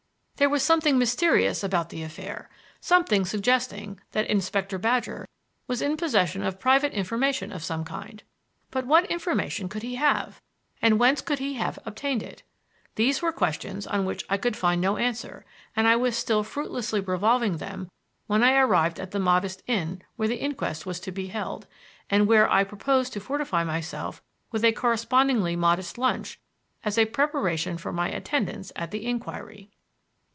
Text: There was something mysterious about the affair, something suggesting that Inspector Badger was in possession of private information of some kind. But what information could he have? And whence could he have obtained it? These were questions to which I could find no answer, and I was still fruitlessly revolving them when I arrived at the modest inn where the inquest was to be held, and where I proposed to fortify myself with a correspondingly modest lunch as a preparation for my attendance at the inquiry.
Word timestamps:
There 0.37 0.49
was 0.49 0.63
something 0.63 0.97
mysterious 0.97 1.63
about 1.63 1.89
the 1.89 2.01
affair, 2.01 2.49
something 2.79 3.25
suggesting 3.25 3.99
that 4.13 4.25
Inspector 4.25 4.75
Badger 4.79 5.27
was 5.67 5.83
in 5.83 5.95
possession 5.97 6.41
of 6.41 6.59
private 6.59 6.93
information 6.93 7.51
of 7.51 7.63
some 7.63 7.85
kind. 7.85 8.23
But 8.71 8.87
what 8.87 9.05
information 9.05 9.69
could 9.69 9.83
he 9.83 9.97
have? 9.97 10.41
And 10.81 10.97
whence 10.97 11.21
could 11.21 11.37
he 11.37 11.53
have 11.57 11.77
obtained 11.85 12.23
it? 12.23 12.41
These 12.95 13.21
were 13.21 13.31
questions 13.31 13.85
to 13.85 14.01
which 14.01 14.25
I 14.31 14.37
could 14.37 14.57
find 14.57 14.81
no 14.81 14.97
answer, 14.97 15.45
and 15.75 15.87
I 15.87 15.95
was 15.95 16.17
still 16.17 16.41
fruitlessly 16.43 17.01
revolving 17.01 17.57
them 17.57 17.91
when 18.25 18.43
I 18.43 18.53
arrived 18.55 18.99
at 18.99 19.11
the 19.11 19.19
modest 19.19 19.61
inn 19.67 20.01
where 20.15 20.27
the 20.27 20.41
inquest 20.41 20.87
was 20.87 20.99
to 21.01 21.11
be 21.11 21.27
held, 21.27 21.67
and 22.09 22.25
where 22.25 22.51
I 22.51 22.63
proposed 22.63 23.13
to 23.13 23.19
fortify 23.19 23.63
myself 23.63 24.23
with 24.51 24.63
a 24.65 24.71
correspondingly 24.71 25.55
modest 25.55 25.99
lunch 25.99 26.39
as 26.83 26.97
a 26.97 27.05
preparation 27.05 27.77
for 27.77 27.93
my 27.93 28.09
attendance 28.09 28.71
at 28.75 28.89
the 28.89 29.05
inquiry. 29.05 29.69